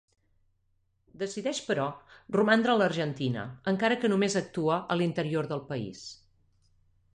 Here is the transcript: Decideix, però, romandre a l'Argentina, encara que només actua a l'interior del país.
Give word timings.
Decideix, 1.23 1.59
però, 1.67 1.83
romandre 2.37 2.73
a 2.73 2.79
l'Argentina, 2.81 3.45
encara 3.73 3.99
que 4.05 4.13
només 4.15 4.41
actua 4.43 4.81
a 4.97 5.01
l'interior 5.03 5.53
del 5.55 5.65
país. 5.71 6.05